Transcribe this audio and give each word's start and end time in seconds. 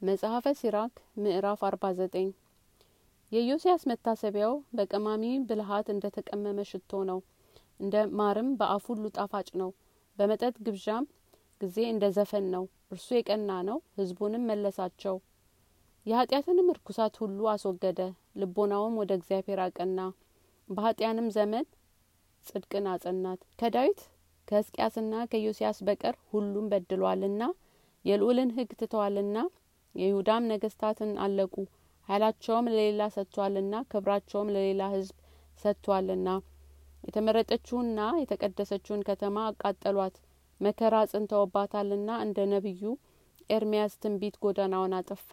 መጽሐፈ 0.00 0.46
ሲራክ 0.58 0.92
ምዕራፍ 1.16 1.60
አርባ 1.68 1.84
ዘጠኝ። 1.98 2.28
የኢዮስያስ 3.32 3.82
መታሰቢያው 3.90 4.52
በቀማሚ 4.76 5.24
ብልሃት 5.48 5.86
እንደ 5.94 6.04
ተቀመመ 6.16 6.58
ሽቶ 6.68 7.00
ነው። 7.08 7.18
እንደ 7.80 8.04
ማርም 8.18 8.50
በአፍ 8.60 8.84
ሁሉ 8.92 9.04
ጣፋጭ 9.16 9.48
ነው። 9.60 9.70
በመጠጥ 10.18 10.54
ግብዣም 10.66 11.04
ጊዜ 11.60 11.76
እንደ 11.90 12.04
ዘፈን 12.16 12.46
ነው። 12.54 12.64
እርሱ 12.92 13.08
የቀና 13.16 13.50
ነው 13.68 13.80
ህዝቡንም 13.98 14.46
መለሳቸው። 14.50 15.16
የኃጢአትንም 16.06 16.70
እርኩሳት 16.74 17.16
ሁሉ 17.22 17.50
አስወገደ 17.54 18.00
ልቦናውም 18.40 18.96
ወደ 19.02 19.12
እግዚአብሔር 19.18 19.60
አቀና። 19.66 20.00
በኃጢያንም 20.68 21.28
ዘመን 21.36 21.66
ጽድቅን 22.44 22.88
አጸናት። 22.92 23.40
ከዳዊት 23.60 24.00
ከሕዝቅያስና 24.48 25.14
ከኢዮስያስ 25.30 25.80
በቀር 25.86 26.16
ሁሉም 26.30 26.68
በድሏልና 26.72 27.42
የልዑልን 28.04 28.52
ህግ 28.56 28.70
ትተዋልና 28.80 29.38
የይሁዳም 29.98 30.48
ነገስታትን 30.52 31.12
አለቁ። 31.24 31.54
ኃይላቸውም 32.08 32.68
ለሌላ 32.72 33.02
ሰጥቷልና 33.16 33.74
ክብራቸውም 33.90 34.52
ለሌላ 34.54 34.82
ህዝብ 34.94 35.16
ሰጥቷልና 35.58 36.28
የተመረጠችውና 37.04 38.00
የተቀደሰችውን 38.20 39.04
ከተማ 39.08 39.36
አቃጠሏት። 39.50 40.16
መከራ 40.60 40.94
አጽንተውባታልና 41.04 42.10
እንደ 42.24 42.38
ነቢዩ 42.54 42.82
ኤርሚያስ 43.50 43.92
ትንቢት 44.02 44.36
ጎዳናውን 44.42 44.94
አጠፋ 44.98 45.30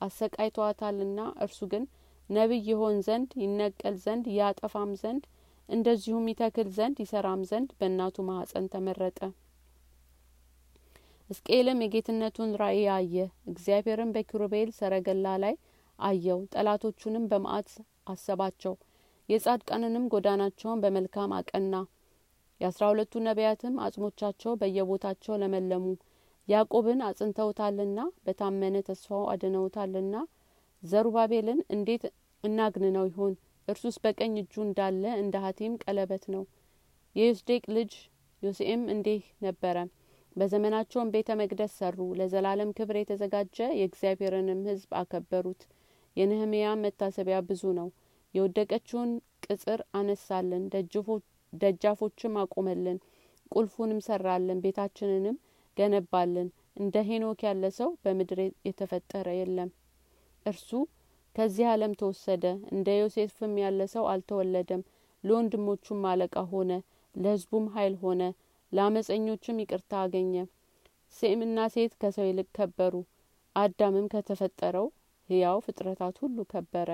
አሰቃይተዋታልና 0.00 1.20
እርሱ 1.44 1.60
ግን 1.72 1.84
ነቢይ 2.30 2.62
ይሆን 2.70 2.96
ዘንድ 3.06 3.30
ይነቀል 3.42 3.96
ዘንድ 4.04 4.26
ያጠፋም 4.36 4.92
ዘንድ 5.02 5.24
እንደዚሁም 5.68 6.28
ይተክል 6.30 6.68
ዘንድ 6.76 6.96
ይሰራም 7.04 7.42
ዘንድ 7.50 7.70
በእናቱ 7.78 8.16
ማህጸን 8.28 8.66
ተመረጠ 8.74 9.18
ሕዝቅኤልም 11.30 11.82
የጌትነቱን 11.82 12.50
ራእይ 12.60 12.86
አየ። 12.92 13.14
እግዚአብሔርም 13.50 14.12
በኪሩቤል 14.14 14.70
ሰረገላ 14.76 15.34
ላይ 15.42 15.54
አየው 15.98 16.40
ጠላቶቹንም 16.52 17.24
በመዓት 17.30 17.70
አሰባቸው 18.08 18.74
የጻድቃንንም 19.28 20.04
ጎዳናቸውን 20.12 20.82
በመልካም 20.84 21.34
አቀና። 21.38 21.74
የአስራ 22.60 22.84
ሁለቱ 22.92 23.20
ነቢያትም 23.26 23.74
አጽሞቻቸው 23.84 24.52
በየቦታቸው 24.60 25.34
ለመለሙ። 25.42 25.84
ያዕቆብን 26.48 27.00
አጽንተውታልና 27.08 27.98
በታመነ 28.26 28.76
ተስፋው 28.88 29.24
አድነውታልና 29.32 30.14
ዘሩባቤልን 30.82 31.60
እንዴት 31.74 32.04
እናግንነው 32.44 33.04
ይሆን? 33.10 33.34
እርሱስ 33.68 33.96
በቀኝ 34.04 34.34
እጁ 34.42 34.54
እንዳለ 34.66 35.04
እንደ 35.22 35.36
ሀቲም 35.44 35.74
ቀለበት 35.82 36.24
ነው። 36.34 36.42
የዮስዴቅ 37.16 37.64
ልጅ 37.76 37.92
ዮሴኤም 38.42 38.82
እንዲህ 38.94 39.22
ነበረ 39.42 39.76
በዘመናቸውም 40.36 41.12
ቤተ 41.14 41.30
መቅደስ 41.40 41.72
ሰሩ። 41.78 41.98
ለዘላለም 42.18 42.74
ክብር 42.78 42.96
የተዘጋጀ 42.98 43.56
የእግዚአብሔርንም 43.72 44.60
ህዝብ 44.68 44.90
አከበሩት። 45.00 45.62
የነህምያም 46.16 46.82
መታሰቢያ 46.84 47.38
ብዙ 47.48 47.62
ነው። 47.78 47.88
የወደቀችውን 48.34 49.10
ቅጽር 49.46 49.80
አነሳልን 49.94 50.64
ደጃፎችም 51.52 52.34
አቆመልን 52.42 52.98
ቁልፉንም 53.52 54.00
ሰራልን 54.06 54.62
ቤታችንንም 54.64 55.36
ገነባልን። 55.76 56.48
እንደ 56.76 56.96
ሄኖክ 57.08 57.40
ያለ 57.46 57.64
ሰው 57.78 57.90
በምድር 58.02 58.38
የተፈጠረ 58.66 59.28
የለም። 59.38 59.70
እርሱ 60.46 60.68
ከዚህ 61.36 61.66
ዓለም 61.72 61.92
ተወሰደ። 62.00 62.44
እንደ 62.72 62.88
ዮሴፍም 63.00 63.54
ያለ 63.62 63.80
ሰው 63.92 64.04
አልተወለደም። 64.12 64.82
ለወንድሞቹም 65.24 66.02
አለቃ 66.10 66.36
ሆነ 66.52 66.70
ለህዝቡም 67.14 67.66
ኃይል 67.74 67.94
ሆነ 68.02 68.22
ለአመፀኞችም 68.72 69.60
ይቅርታ 69.62 69.92
አገኘ። 70.02 70.34
ሴምና 71.14 71.58
ሴት 71.74 71.92
ከሰው 72.00 72.26
ይልቅ 72.28 72.48
ከበሩ። 72.56 72.94
አዳምም 73.56 74.08
ከተፈጠረው 74.12 74.86
ህያው 75.28 75.58
ፍጥረታት 75.66 76.16
ሁሉ 76.22 76.38
ከበረ 76.52 76.90